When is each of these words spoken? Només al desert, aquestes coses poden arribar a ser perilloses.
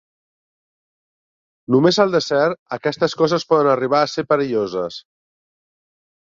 Només 1.75 1.99
al 2.03 2.13
desert, 2.15 2.57
aquestes 2.79 3.15
coses 3.21 3.45
poden 3.53 3.71
arribar 3.75 4.01
a 4.01 4.09
ser 4.15 4.27
perilloses. 4.33 4.99